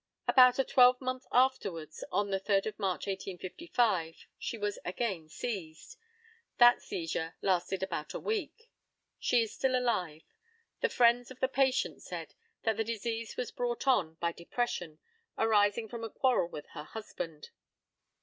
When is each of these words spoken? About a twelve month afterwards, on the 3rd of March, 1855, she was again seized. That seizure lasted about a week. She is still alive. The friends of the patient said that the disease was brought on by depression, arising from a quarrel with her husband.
About 0.27 0.57
a 0.57 0.63
twelve 0.63 0.99
month 0.99 1.27
afterwards, 1.31 2.03
on 2.11 2.31
the 2.31 2.39
3rd 2.39 2.65
of 2.65 2.79
March, 2.79 3.05
1855, 3.05 4.25
she 4.39 4.57
was 4.57 4.79
again 4.83 5.29
seized. 5.29 5.95
That 6.57 6.81
seizure 6.81 7.35
lasted 7.43 7.83
about 7.83 8.15
a 8.15 8.19
week. 8.19 8.71
She 9.19 9.43
is 9.43 9.53
still 9.53 9.77
alive. 9.77 10.23
The 10.79 10.89
friends 10.89 11.29
of 11.29 11.39
the 11.39 11.47
patient 11.47 12.01
said 12.01 12.33
that 12.63 12.77
the 12.77 12.83
disease 12.83 13.37
was 13.37 13.51
brought 13.51 13.85
on 13.85 14.15
by 14.15 14.31
depression, 14.31 14.97
arising 15.37 15.87
from 15.87 16.03
a 16.03 16.09
quarrel 16.09 16.49
with 16.49 16.65
her 16.69 16.83
husband. 16.85 17.51